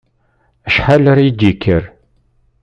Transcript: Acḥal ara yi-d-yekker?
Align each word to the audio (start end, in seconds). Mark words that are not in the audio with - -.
Acḥal 0.67 1.05
ara 1.11 1.21
yi-d-yekker? 1.25 1.83